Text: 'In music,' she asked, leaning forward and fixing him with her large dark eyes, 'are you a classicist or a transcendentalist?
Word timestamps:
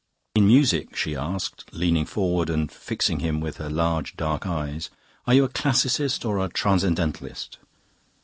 'In 0.33 0.47
music,' 0.47 0.95
she 0.95 1.15
asked, 1.15 1.69
leaning 1.75 2.05
forward 2.07 2.49
and 2.49 2.71
fixing 2.71 3.19
him 3.19 3.39
with 3.39 3.57
her 3.57 3.69
large 3.69 4.15
dark 4.17 4.47
eyes, 4.47 4.89
'are 5.27 5.35
you 5.35 5.43
a 5.43 5.47
classicist 5.47 6.25
or 6.25 6.39
a 6.39 6.49
transcendentalist? 6.49 7.59